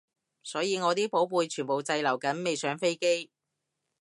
[0.41, 3.29] 所以我啲寶貝全部仲滯留緊未上飛機